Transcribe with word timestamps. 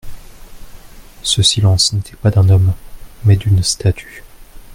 Ce 1.21 1.43
silence 1.43 1.93
n'était 1.93 2.15
pas 2.15 2.31
d'un 2.31 2.49
homme, 2.49 2.73
mais 3.23 3.35
d'une 3.35 3.61
statue. 3.61 4.23